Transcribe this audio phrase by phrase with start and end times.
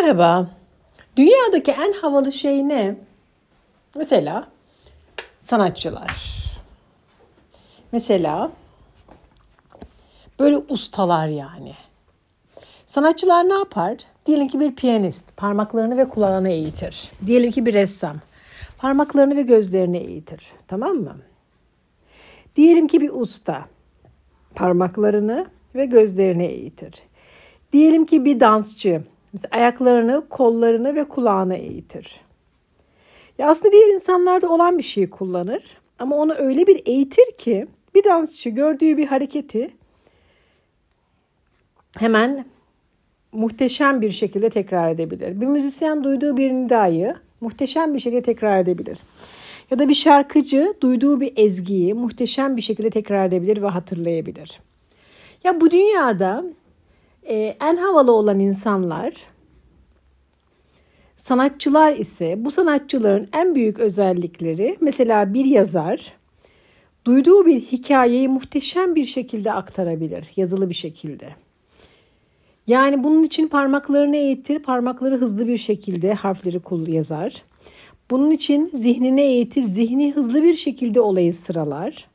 [0.00, 0.50] Merhaba.
[1.16, 2.96] Dünyadaki en havalı şey ne?
[3.96, 4.48] Mesela
[5.40, 6.38] sanatçılar.
[7.92, 8.50] Mesela
[10.38, 11.72] böyle ustalar yani.
[12.86, 13.96] Sanatçılar ne yapar?
[14.26, 17.10] Diyelim ki bir piyanist parmaklarını ve kulağını eğitir.
[17.26, 18.16] Diyelim ki bir ressam
[18.78, 20.52] parmaklarını ve gözlerini eğitir.
[20.68, 21.16] Tamam mı?
[22.56, 23.64] Diyelim ki bir usta
[24.54, 26.94] parmaklarını ve gözlerini eğitir.
[27.72, 29.02] Diyelim ki bir dansçı
[29.32, 32.20] mesela ayaklarını, kollarını ve kulağını eğitir.
[33.38, 35.62] Ya aslında diğer insanlarda olan bir şeyi kullanır
[35.98, 39.70] ama onu öyle bir eğitir ki bir dansçı gördüğü bir hareketi
[41.98, 42.44] hemen
[43.32, 45.40] muhteşem bir şekilde tekrar edebilir.
[45.40, 48.98] Bir müzisyen duyduğu bir nidayı muhteşem bir şekilde tekrar edebilir.
[49.70, 54.60] Ya da bir şarkıcı duyduğu bir ezgiyi muhteşem bir şekilde tekrar edebilir ve hatırlayabilir.
[55.44, 56.44] Ya bu dünyada
[57.28, 59.12] e, en havalı olan insanlar
[61.16, 66.12] sanatçılar ise bu sanatçıların en büyük özellikleri mesela bir yazar
[67.04, 71.28] duyduğu bir hikayeyi muhteşem bir şekilde aktarabilir yazılı bir şekilde.
[72.66, 77.42] Yani bunun için parmaklarını eğitir, parmakları hızlı bir şekilde harfleri kul yazar.
[78.10, 82.08] Bunun için zihnini eğitir, zihni hızlı bir şekilde olayı sıralar.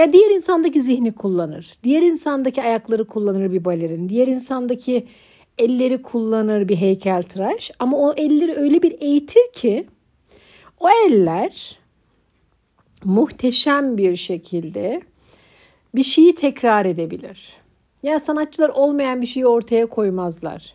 [0.00, 1.72] Ya diğer insandaki zihni kullanır.
[1.84, 4.08] Diğer insandaki ayakları kullanır bir balerin.
[4.08, 5.06] Diğer insandaki
[5.58, 7.70] elleri kullanır bir heykeltıraş.
[7.78, 9.86] Ama o elleri öyle bir eğitir ki
[10.80, 11.78] o eller
[13.04, 15.02] muhteşem bir şekilde
[15.94, 17.52] bir şeyi tekrar edebilir.
[18.02, 20.74] Ya sanatçılar olmayan bir şeyi ortaya koymazlar.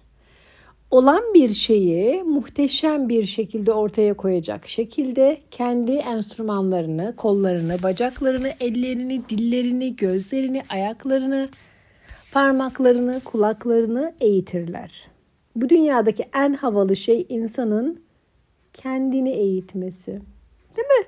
[0.96, 9.96] Olan bir şeyi muhteşem bir şekilde ortaya koyacak şekilde kendi enstrümanlarını, kollarını, bacaklarını, ellerini, dillerini,
[9.96, 11.50] gözlerini, ayaklarını,
[12.34, 15.08] parmaklarını, kulaklarını eğitirler.
[15.56, 18.02] Bu dünyadaki en havalı şey insanın
[18.74, 20.12] kendini eğitmesi.
[20.78, 21.08] Değil mi?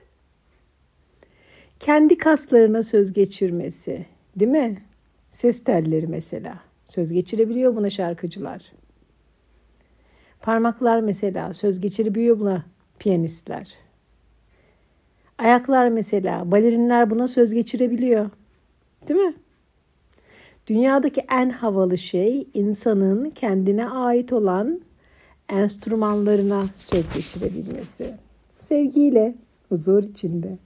[1.79, 4.81] Kendi kaslarına söz geçirmesi, değil mi?
[5.31, 6.59] Ses telleri mesela.
[6.85, 8.61] Söz geçirebiliyor buna şarkıcılar.
[10.41, 12.65] Parmaklar mesela söz geçirebiliyor buna
[12.99, 13.73] piyanistler.
[15.37, 18.29] Ayaklar mesela balerinler buna söz geçirebiliyor.
[19.07, 19.33] Değil mi?
[20.67, 24.81] Dünyadaki en havalı şey insanın kendine ait olan
[25.49, 28.13] enstrümanlarına söz geçirebilmesi.
[28.59, 29.35] Sevgiyle,
[29.69, 30.57] huzur içinde.